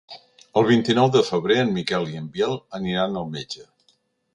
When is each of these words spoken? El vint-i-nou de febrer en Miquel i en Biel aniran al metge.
El 0.61 0.65
vint-i-nou 0.69 1.11
de 1.17 1.21
febrer 1.29 1.59
en 1.67 1.71
Miquel 1.77 2.11
i 2.15 2.19
en 2.23 2.33
Biel 2.39 2.59
aniran 2.83 3.23
al 3.23 3.33
metge. 3.41 3.73